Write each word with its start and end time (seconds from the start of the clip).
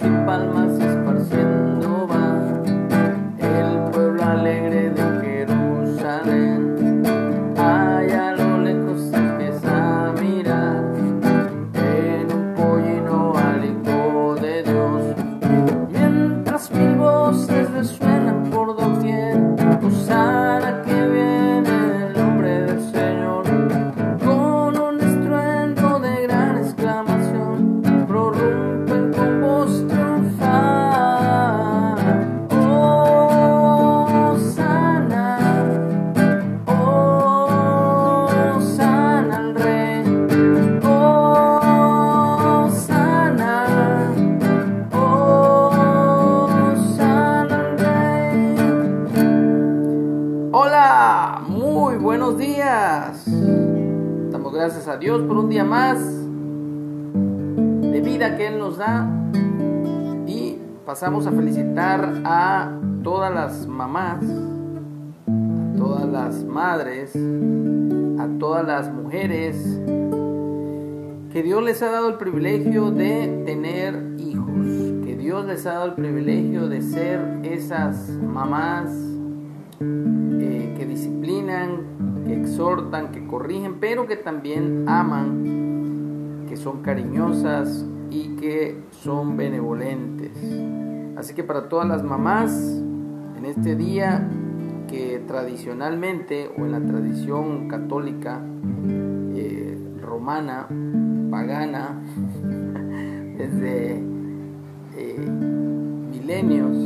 y 0.00 0.08
palmas 0.26 0.67
gracias 54.58 54.88
a 54.88 54.96
Dios 54.96 55.22
por 55.22 55.36
un 55.36 55.48
día 55.48 55.62
más 55.62 56.00
de 57.14 58.00
vida 58.00 58.36
que 58.36 58.48
Él 58.48 58.58
nos 58.58 58.76
da. 58.76 59.08
Y 60.26 60.58
pasamos 60.84 61.28
a 61.28 61.30
felicitar 61.30 62.22
a 62.24 62.76
todas 63.04 63.32
las 63.32 63.68
mamás, 63.68 64.20
a 64.24 65.76
todas 65.76 66.08
las 66.08 66.44
madres, 66.44 67.14
a 67.14 68.28
todas 68.40 68.66
las 68.66 68.92
mujeres 68.92 69.80
que 71.32 71.42
Dios 71.44 71.62
les 71.62 71.80
ha 71.82 71.92
dado 71.92 72.08
el 72.08 72.16
privilegio 72.16 72.90
de 72.90 73.44
tener 73.46 74.16
hijos, 74.18 74.66
que 75.04 75.16
Dios 75.16 75.46
les 75.46 75.64
ha 75.66 75.74
dado 75.74 75.86
el 75.86 75.94
privilegio 75.94 76.68
de 76.68 76.82
ser 76.82 77.20
esas 77.44 78.08
mamás 78.08 78.90
eh, 79.80 80.74
que 80.76 80.84
disciplinan, 80.84 82.07
que 82.28 82.34
exhortan, 82.34 83.10
que 83.10 83.26
corrigen, 83.26 83.80
pero 83.80 84.06
que 84.06 84.16
también 84.16 84.84
aman, 84.86 86.44
que 86.46 86.56
son 86.56 86.82
cariñosas 86.82 87.86
y 88.10 88.36
que 88.36 88.82
son 88.90 89.36
benevolentes. 89.36 90.36
Así 91.16 91.34
que 91.34 91.42
para 91.42 91.68
todas 91.68 91.88
las 91.88 92.04
mamás, 92.04 92.52
en 93.36 93.46
este 93.46 93.74
día 93.76 94.28
que 94.88 95.22
tradicionalmente 95.26 96.50
o 96.56 96.66
en 96.66 96.72
la 96.72 96.80
tradición 96.80 97.66
católica 97.68 98.42
eh, 99.34 99.78
romana, 100.02 100.66
pagana, 101.30 101.98
desde 103.38 104.02
eh, 104.96 105.18
milenios, 106.10 106.76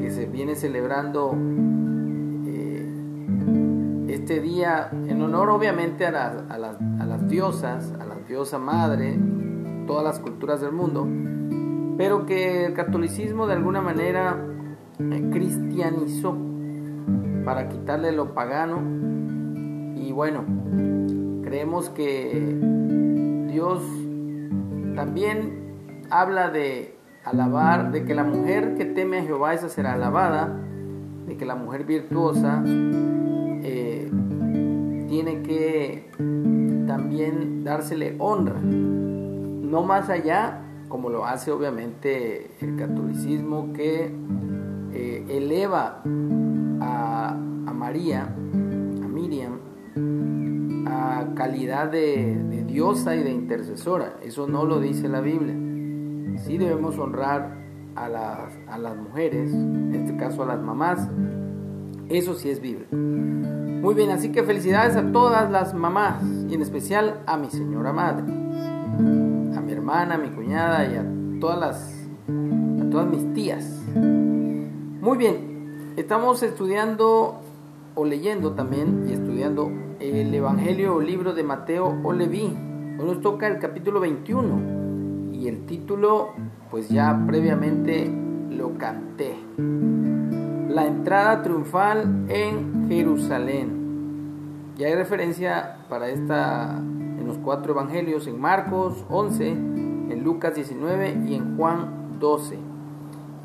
que 0.00 0.10
se 0.10 0.26
viene 0.26 0.54
celebrando 0.54 1.36
este 4.24 4.40
día 4.40 4.88
en 4.90 5.20
honor 5.20 5.50
obviamente 5.50 6.06
a, 6.06 6.10
las- 6.10 7.28
diosas, 7.28 7.92
a 8.00 8.06
la 8.06 8.14
diosa 8.26 8.58
madre, 8.58 9.18
todas 9.86 10.02
las 10.02 10.18
culturas 10.18 10.62
del 10.62 10.72
mundo, 10.72 11.06
pero 11.98 12.24
que 12.24 12.64
el 12.64 12.72
catolicismo 12.72 13.46
de 13.46 13.52
alguna 13.52 13.82
manera 13.82 14.38
eh, 14.98 15.28
cristianizó 15.30 16.34
para 17.44 17.68
quitarle 17.68 18.12
lo 18.12 18.32
pagano. 18.32 18.78
Y 19.94 20.10
bueno, 20.12 20.42
creemos 21.42 21.90
que 21.90 22.56
Dios 23.52 23.82
también 24.94 26.06
habla 26.08 26.48
de 26.48 26.96
alabar, 27.26 27.92
de 27.92 28.06
que 28.06 28.14
la 28.14 28.24
mujer 28.24 28.74
que 28.74 28.86
teme 28.86 29.18
a 29.18 29.22
Jehová 29.22 29.52
esa 29.52 29.68
será 29.68 29.92
alabada, 29.92 30.50
de 31.26 31.36
que 31.36 31.44
la 31.44 31.56
mujer 31.56 31.84
virtuosa 31.84 32.62
tiene 35.24 35.42
que 35.42 36.10
también 36.86 37.64
dársele 37.64 38.16
honra, 38.18 38.60
no 38.60 39.82
más 39.82 40.10
allá, 40.10 40.60
como 40.88 41.08
lo 41.08 41.24
hace 41.24 41.50
obviamente 41.50 42.50
el 42.60 42.76
catolicismo, 42.76 43.72
que 43.72 44.14
eh, 44.92 45.24
eleva 45.28 46.02
a, 46.80 47.36
María, 47.74 48.24
a 48.24 49.08
Miriam, 49.08 49.58
a 50.86 51.34
calidad 51.34 51.90
de, 51.90 52.36
de 52.50 52.64
diosa 52.64 53.16
y 53.16 53.22
de 53.22 53.30
intercesora. 53.30 54.16
Eso 54.22 54.46
no 54.46 54.64
lo 54.64 54.80
dice 54.80 55.08
la 55.08 55.20
Biblia. 55.20 55.54
Sí 56.38 56.58
debemos 56.58 56.98
honrar 56.98 57.56
a 57.94 58.08
las, 58.08 58.58
a 58.68 58.78
las 58.78 58.96
mujeres, 58.96 59.52
en 59.52 59.94
este 59.94 60.16
caso 60.16 60.42
a 60.42 60.46
las 60.46 60.62
mamás. 60.62 61.08
Eso 62.08 62.34
sí 62.34 62.50
es 62.50 62.60
bíblico. 62.60 62.94
Muy 63.84 63.94
bien, 63.94 64.08
así 64.12 64.32
que 64.32 64.42
felicidades 64.42 64.96
a 64.96 65.12
todas 65.12 65.50
las 65.50 65.74
mamás 65.74 66.22
y 66.48 66.54
en 66.54 66.62
especial 66.62 67.20
a 67.26 67.36
mi 67.36 67.50
señora 67.50 67.92
madre, 67.92 68.22
a 68.24 69.60
mi 69.60 69.72
hermana, 69.72 70.14
a 70.14 70.16
mi 70.16 70.30
cuñada 70.30 70.86
y 70.90 70.96
a 70.96 71.04
todas 71.38 71.60
las 71.60 72.08
a 72.80 72.90
todas 72.90 73.06
mis 73.06 73.34
tías. 73.34 73.82
Muy 73.94 75.18
bien, 75.18 75.92
estamos 75.98 76.42
estudiando 76.42 77.42
o 77.94 78.06
leyendo 78.06 78.52
también 78.52 79.04
y 79.06 79.12
estudiando 79.12 79.70
el 80.00 80.34
Evangelio 80.34 80.94
o 80.94 81.02
libro 81.02 81.34
de 81.34 81.42
Mateo 81.42 81.98
o 82.02 82.12
Leví. 82.14 82.56
Hoy 82.98 83.04
nos 83.04 83.20
toca 83.20 83.48
el 83.48 83.58
capítulo 83.58 84.00
21 84.00 85.34
y 85.34 85.46
el 85.46 85.66
título 85.66 86.30
pues 86.70 86.88
ya 86.88 87.22
previamente 87.26 88.10
lo 88.48 88.78
canté. 88.78 89.36
La 90.74 90.88
entrada 90.88 91.40
triunfal 91.40 92.26
en 92.28 92.88
Jerusalén. 92.88 94.74
Ya 94.76 94.88
hay 94.88 94.96
referencia 94.96 95.76
para 95.88 96.08
esta 96.08 96.78
en 96.78 97.24
los 97.28 97.38
cuatro 97.38 97.74
evangelios 97.74 98.26
en 98.26 98.40
Marcos 98.40 99.04
11, 99.08 99.50
en 99.50 100.24
Lucas 100.24 100.56
19 100.56 101.26
y 101.28 101.36
en 101.36 101.56
Juan 101.56 102.18
12. 102.18 102.58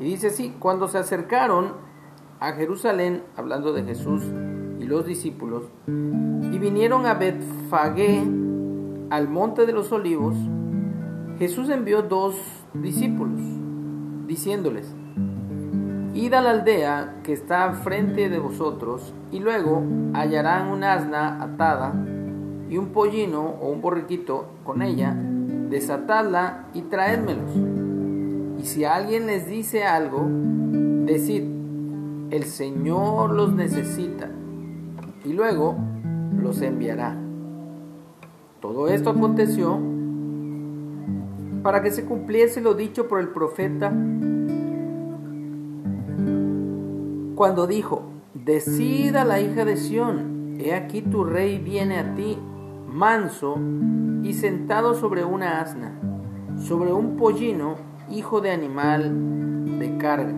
Y 0.00 0.04
dice 0.04 0.26
así, 0.26 0.56
cuando 0.58 0.88
se 0.88 0.98
acercaron 0.98 1.74
a 2.40 2.50
Jerusalén, 2.54 3.22
hablando 3.36 3.72
de 3.72 3.84
Jesús 3.84 4.24
y 4.80 4.84
los 4.86 5.06
discípulos, 5.06 5.66
y 5.86 6.58
vinieron 6.58 7.06
a 7.06 7.14
Betfagé, 7.14 8.24
al 9.10 9.28
monte 9.28 9.66
de 9.66 9.72
los 9.72 9.92
olivos, 9.92 10.34
Jesús 11.38 11.68
envió 11.68 12.02
dos 12.02 12.34
discípulos, 12.74 13.40
diciéndoles, 14.26 14.96
Id 16.20 16.34
a 16.34 16.42
la 16.42 16.50
aldea 16.50 17.14
que 17.22 17.32
está 17.32 17.72
frente 17.72 18.28
de 18.28 18.38
vosotros, 18.38 19.14
y 19.32 19.38
luego 19.38 19.82
hallarán 20.12 20.68
un 20.68 20.84
asna 20.84 21.42
atada 21.42 21.94
y 22.68 22.76
un 22.76 22.88
pollino 22.88 23.54
o 23.58 23.70
un 23.70 23.80
borriquito 23.80 24.50
con 24.62 24.82
ella, 24.82 25.16
desatadla 25.70 26.66
y 26.74 26.82
traédmelos. 26.82 27.56
Y 28.62 28.66
si 28.66 28.84
alguien 28.84 29.28
les 29.28 29.48
dice 29.48 29.84
algo, 29.84 30.26
decid, 31.06 31.44
el 32.30 32.44
Señor 32.44 33.30
los 33.30 33.54
necesita, 33.54 34.28
y 35.24 35.32
luego 35.32 35.74
los 36.38 36.60
enviará. 36.60 37.16
Todo 38.60 38.88
esto 38.88 39.08
aconteció 39.08 39.80
para 41.62 41.82
que 41.82 41.90
se 41.90 42.04
cumpliese 42.04 42.60
lo 42.60 42.74
dicho 42.74 43.08
por 43.08 43.20
el 43.20 43.28
profeta 43.28 43.90
cuando 47.40 47.66
dijo, 47.66 48.02
decida 48.34 49.24
la 49.24 49.40
hija 49.40 49.64
de 49.64 49.78
Sión, 49.78 50.56
he 50.60 50.74
aquí 50.74 51.00
tu 51.00 51.24
rey 51.24 51.56
viene 51.56 51.98
a 51.98 52.14
ti, 52.14 52.36
manso 52.86 53.56
y 54.22 54.34
sentado 54.34 54.92
sobre 54.92 55.24
una 55.24 55.62
asna, 55.62 55.98
sobre 56.58 56.92
un 56.92 57.16
pollino, 57.16 57.76
hijo 58.10 58.42
de 58.42 58.50
animal 58.50 59.78
de 59.78 59.96
carga. 59.96 60.34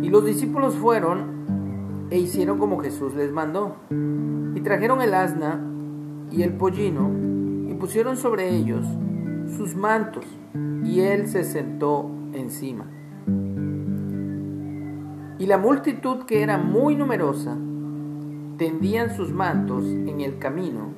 Y 0.00 0.08
los 0.08 0.24
discípulos 0.24 0.74
fueron 0.76 2.06
e 2.08 2.18
hicieron 2.18 2.56
como 2.56 2.78
Jesús 2.78 3.14
les 3.14 3.30
mandó, 3.30 3.76
y 3.90 4.60
trajeron 4.62 5.02
el 5.02 5.12
asna 5.12 5.62
y 6.30 6.44
el 6.44 6.54
pollino, 6.54 7.10
y 7.70 7.74
pusieron 7.74 8.16
sobre 8.16 8.56
ellos 8.56 8.86
sus 9.58 9.76
mantos, 9.76 10.24
y 10.82 11.00
él 11.00 11.28
se 11.28 11.44
sentó 11.44 12.10
encima. 12.32 13.01
Y 15.42 15.46
la 15.46 15.58
multitud 15.58 16.18
que 16.24 16.44
era 16.44 16.56
muy 16.56 16.94
numerosa 16.94 17.56
tendían 18.58 19.16
sus 19.16 19.32
mantos 19.32 19.84
en 19.84 20.20
el 20.20 20.38
camino 20.38 20.94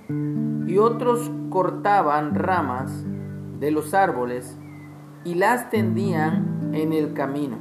y 0.66 0.76
otros 0.76 1.32
cortaban 1.48 2.34
ramas 2.34 3.06
de 3.58 3.70
los 3.70 3.94
árboles 3.94 4.58
y 5.24 5.36
las 5.36 5.70
tendían 5.70 6.72
en 6.74 6.92
el 6.92 7.14
camino. 7.14 7.56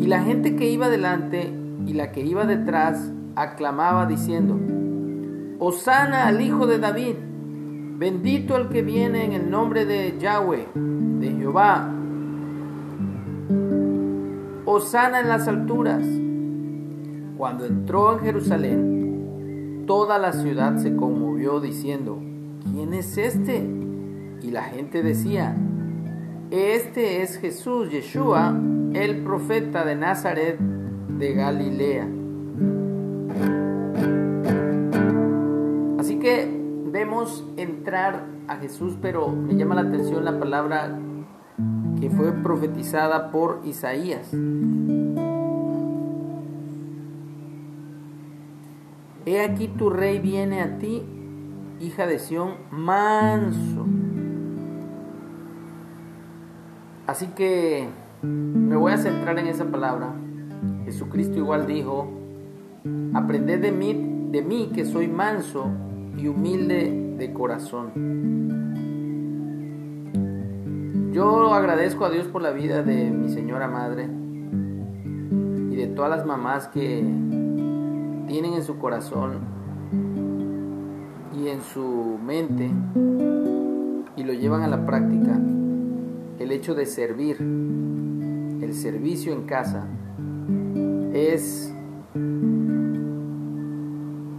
Y 0.00 0.08
la 0.08 0.24
gente 0.24 0.56
que 0.56 0.68
iba 0.68 0.88
delante 0.88 1.54
y 1.86 1.92
la 1.92 2.10
que 2.10 2.22
iba 2.22 2.46
detrás 2.46 3.12
aclamaba 3.36 4.06
diciendo, 4.06 4.58
Osana 5.60 6.26
al 6.26 6.40
Hijo 6.40 6.66
de 6.66 6.80
David, 6.80 7.14
bendito 7.96 8.56
el 8.56 8.70
que 8.70 8.82
viene 8.82 9.24
en 9.24 9.34
el 9.34 9.48
nombre 9.48 9.86
de 9.86 10.18
Yahweh, 10.18 10.66
de 10.74 11.30
Jehová. 11.30 11.94
Osana 14.72 15.18
en 15.18 15.26
las 15.26 15.48
alturas. 15.48 16.06
Cuando 17.36 17.66
entró 17.66 18.12
en 18.12 18.20
Jerusalén, 18.20 19.84
toda 19.84 20.16
la 20.16 20.32
ciudad 20.32 20.76
se 20.76 20.94
conmovió 20.94 21.58
diciendo, 21.58 22.20
¿quién 22.70 22.94
es 22.94 23.18
este? 23.18 23.68
Y 24.42 24.52
la 24.52 24.62
gente 24.62 25.02
decía, 25.02 25.56
este 26.52 27.22
es 27.22 27.38
Jesús, 27.38 27.90
Yeshua, 27.90 28.56
el 28.92 29.24
profeta 29.24 29.84
de 29.84 29.96
Nazaret 29.96 30.60
de 30.60 31.32
Galilea. 31.34 32.08
Así 35.98 36.20
que 36.20 36.48
vemos 36.92 37.44
entrar 37.56 38.24
a 38.46 38.54
Jesús, 38.58 38.96
pero 39.02 39.30
me 39.32 39.56
llama 39.56 39.74
la 39.74 39.80
atención 39.80 40.24
la 40.24 40.38
palabra 40.38 40.96
que 42.00 42.10
fue 42.10 42.32
profetizada 42.32 43.30
por 43.30 43.60
Isaías. 43.64 44.32
He 49.26 49.40
aquí 49.40 49.68
tu 49.68 49.90
rey 49.90 50.18
viene 50.18 50.62
a 50.62 50.78
ti, 50.78 51.02
hija 51.80 52.06
de 52.06 52.18
Sión, 52.18 52.54
manso 52.70 53.86
Así 57.10 57.26
que 57.26 57.88
me 58.22 58.76
voy 58.76 58.92
a 58.92 58.96
centrar 58.96 59.36
en 59.40 59.48
esa 59.48 59.64
palabra. 59.64 60.14
Jesucristo 60.84 61.38
igual 61.38 61.66
dijo, 61.66 62.08
aprended 63.14 63.60
de 63.60 63.72
mí, 63.72 64.28
de 64.30 64.42
mí 64.42 64.70
que 64.72 64.84
soy 64.84 65.08
manso 65.08 65.66
y 66.16 66.28
humilde 66.28 67.16
de 67.18 67.32
corazón. 67.32 68.89
Yo 71.12 71.52
agradezco 71.52 72.04
a 72.04 72.10
Dios 72.10 72.26
por 72.28 72.40
la 72.40 72.52
vida 72.52 72.82
de 72.82 73.10
mi 73.10 73.28
señora 73.28 73.66
madre 73.66 74.08
y 75.70 75.76
de 75.76 75.88
todas 75.88 76.10
las 76.10 76.24
mamás 76.24 76.68
que 76.68 77.02
tienen 78.28 78.54
en 78.54 78.62
su 78.62 78.78
corazón 78.78 79.40
y 81.36 81.48
en 81.48 81.62
su 81.62 82.18
mente 82.24 82.70
y 84.16 84.22
lo 84.22 84.32
llevan 84.32 84.62
a 84.62 84.68
la 84.68 84.86
práctica 84.86 85.40
el 86.40 86.52
hecho 86.52 86.74
de 86.74 86.86
servir, 86.86 87.36
el 87.38 88.72
servicio 88.72 89.32
en 89.32 89.42
casa, 89.42 89.86
es, 91.12 91.74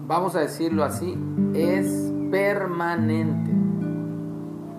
vamos 0.07 0.35
a 0.35 0.39
decirlo 0.39 0.83
así, 0.83 1.15
es 1.53 2.11
permanente. 2.31 3.60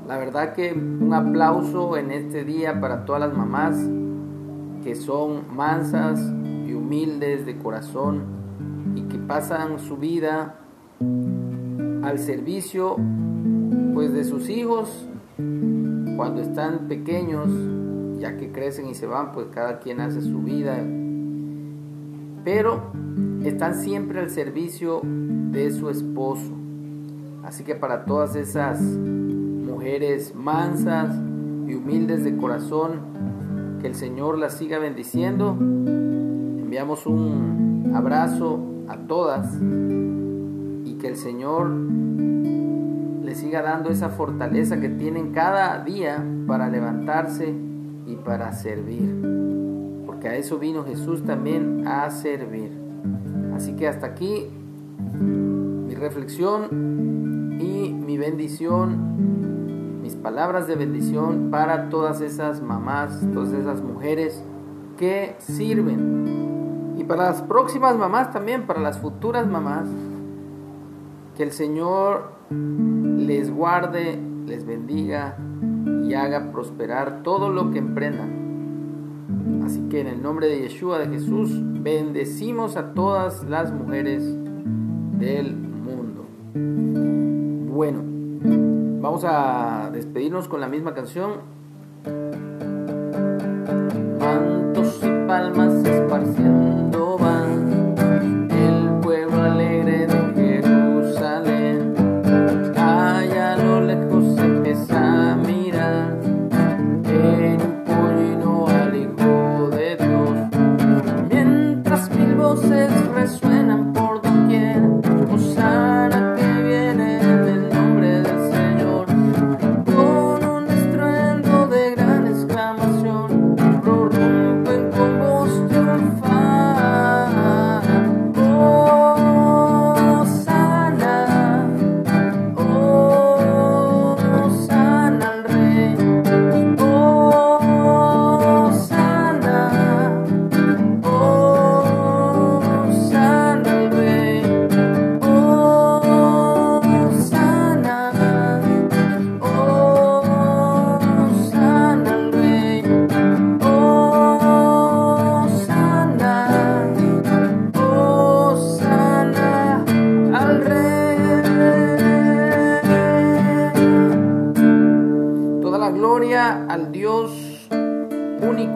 La 0.06 0.18
verdad 0.18 0.52
que 0.52 0.72
un 0.72 1.12
aplauso 1.14 1.96
en 1.96 2.10
este 2.10 2.44
día 2.44 2.80
para 2.80 3.04
todas 3.04 3.20
las 3.20 3.36
mamás 3.36 3.76
que 4.82 4.96
son 4.96 5.54
mansas 5.54 6.20
y 6.66 6.74
humildes 6.74 7.46
de 7.46 7.56
corazón 7.56 8.22
y 8.96 9.02
que 9.02 9.18
pasan 9.18 9.78
su 9.78 9.96
vida 9.96 10.56
al 12.02 12.18
servicio 12.18 12.96
pues 13.94 14.12
de 14.12 14.24
sus 14.24 14.48
hijos 14.48 15.08
cuando 16.16 16.42
están 16.42 16.88
pequeños, 16.88 17.48
ya 18.18 18.36
que 18.36 18.52
crecen 18.52 18.88
y 18.88 18.94
se 18.94 19.06
van, 19.06 19.32
pues 19.32 19.46
cada 19.52 19.78
quien 19.78 20.00
hace 20.00 20.20
su 20.20 20.42
vida. 20.42 20.78
Pero 22.44 22.92
están 23.44 23.74
siempre 23.74 24.20
al 24.20 24.30
servicio 24.30 25.00
de 25.04 25.70
su 25.70 25.90
esposo. 25.90 26.52
Así 27.44 27.64
que 27.64 27.74
para 27.74 28.04
todas 28.04 28.36
esas 28.36 28.80
mujeres 29.72 30.34
mansas 30.34 31.14
y 31.66 31.74
humildes 31.74 32.24
de 32.24 32.36
corazón, 32.36 33.78
que 33.80 33.88
el 33.88 33.94
Señor 33.94 34.38
las 34.38 34.56
siga 34.56 34.78
bendiciendo. 34.78 35.56
Enviamos 35.58 37.06
un 37.06 37.92
abrazo 37.94 38.60
a 38.88 38.96
todas 38.96 39.58
y 39.60 40.94
que 41.00 41.08
el 41.08 41.16
Señor 41.16 41.70
siga 43.34 43.62
dando 43.62 43.90
esa 43.90 44.08
fortaleza 44.08 44.80
que 44.80 44.88
tienen 44.88 45.32
cada 45.32 45.82
día 45.84 46.24
para 46.46 46.68
levantarse 46.68 47.54
y 48.06 48.16
para 48.16 48.52
servir. 48.52 50.02
Porque 50.06 50.28
a 50.28 50.36
eso 50.36 50.58
vino 50.58 50.84
Jesús 50.84 51.24
también 51.24 51.86
a 51.86 52.10
servir. 52.10 52.72
Así 53.54 53.74
que 53.74 53.88
hasta 53.88 54.06
aquí 54.08 54.46
mi 55.20 55.94
reflexión 55.94 57.58
y 57.60 57.92
mi 57.92 58.18
bendición, 58.18 59.51
palabras 60.22 60.66
de 60.66 60.76
bendición 60.76 61.50
para 61.50 61.88
todas 61.88 62.20
esas 62.20 62.62
mamás, 62.62 63.20
todas 63.34 63.52
esas 63.52 63.82
mujeres 63.82 64.42
que 64.96 65.34
sirven. 65.38 66.94
Y 66.96 67.04
para 67.04 67.24
las 67.24 67.42
próximas 67.42 67.96
mamás 67.96 68.32
también, 68.32 68.66
para 68.66 68.80
las 68.80 68.98
futuras 68.98 69.46
mamás, 69.48 69.88
que 71.36 71.42
el 71.42 71.50
Señor 71.50 72.32
les 72.50 73.52
guarde, 73.52 74.20
les 74.46 74.64
bendiga 74.64 75.36
y 76.04 76.14
haga 76.14 76.52
prosperar 76.52 77.22
todo 77.22 77.48
lo 77.48 77.70
que 77.70 77.78
emprendan. 77.78 79.62
Así 79.64 79.80
que 79.88 80.00
en 80.00 80.06
el 80.06 80.22
nombre 80.22 80.46
de 80.46 80.60
Yeshua 80.60 80.98
de 80.98 81.08
Jesús, 81.08 81.50
bendecimos 81.82 82.76
a 82.76 82.92
todas 82.92 83.44
las 83.44 83.72
mujeres 83.72 84.22
del 85.18 85.56
mundo. 85.56 86.26
Bueno, 87.72 88.12
vamos 89.02 89.24
a 89.24 89.90
despedirnos 89.92 90.48
con 90.48 90.60
la 90.60 90.68
misma 90.68 90.94
canción. 90.94 91.40
Mantos 94.20 95.00
y 95.02 95.26
palmas 95.26 95.74
esparciendo 95.84 96.61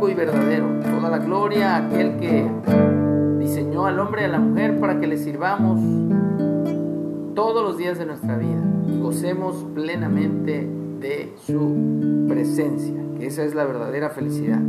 y 0.09 0.15
verdadero. 0.15 0.67
Toda 0.81 1.09
la 1.09 1.19
gloria 1.19 1.77
a 1.77 1.87
aquel 1.87 2.19
que 2.19 2.47
diseñó 3.39 3.87
al 3.87 3.99
hombre 3.99 4.23
y 4.23 4.25
a 4.27 4.29
la 4.29 4.39
mujer 4.39 4.79
para 4.79 5.01
que 5.01 5.07
le 5.07 5.17
sirvamos 5.17 5.81
todos 7.35 7.63
los 7.63 7.79
días 7.79 7.99
de 7.99 8.07
nuestra 8.07 8.37
vida 8.37 8.63
y 8.89 9.01
gocemos 9.01 9.65
plenamente 9.75 10.69
de 11.01 11.35
su 11.45 12.27
presencia, 12.29 12.95
que 13.19 13.27
esa 13.27 13.45
es 13.45 13.55
la 13.55 13.65
verdadera 13.65 14.11
felicidad. 14.11 14.61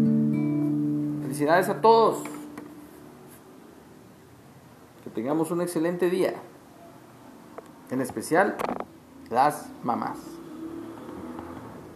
Felicidades 1.22 1.69
a 1.69 1.81
todos. 1.81 2.24
Que 5.03 5.10
tengamos 5.10 5.51
un 5.51 5.62
excelente 5.62 6.10
día. 6.10 6.34
En 7.91 8.01
especial 8.01 8.55
las 9.29 9.69
mamás. 9.84 10.37